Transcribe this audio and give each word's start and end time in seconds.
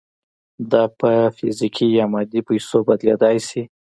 دا 0.71 0.83
په 0.99 1.09
فزیکي 1.37 1.87
یا 1.97 2.05
مادي 2.13 2.41
پیسو 2.47 2.77
بدلېدای 2.87 3.37
شي 3.47 3.61